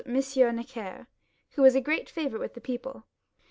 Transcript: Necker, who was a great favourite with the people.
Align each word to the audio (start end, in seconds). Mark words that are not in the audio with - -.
Necker, 0.03 1.05
who 1.51 1.61
was 1.61 1.75
a 1.75 1.79
great 1.79 2.09
favourite 2.09 2.41
with 2.41 2.55
the 2.55 2.59
people. 2.59 3.05